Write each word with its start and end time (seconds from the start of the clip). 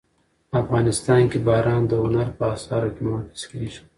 افغانستان 0.61 1.21
کې 1.31 1.39
باران 1.47 1.81
د 1.87 1.93
هنر 2.03 2.27
په 2.37 2.45
اثار 2.55 2.83
کې 2.95 3.01
منعکس 3.07 3.41
کېږي. 3.51 3.81